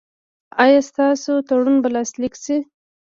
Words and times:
ایا 0.63 0.81
ستاسو 0.89 1.33
تړون 1.47 1.75
به 1.83 1.89
لاسلیک 1.95 2.33
شي؟ 2.43 2.57